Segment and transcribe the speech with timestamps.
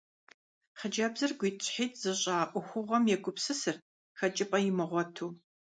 [0.79, 3.81] Хъыджэбзыр гуитӀщхьитӀ зыщӏа ӏуэхугъуэм егупсысырт,
[4.19, 5.27] хэкӏыпӏэ имыгъуэту.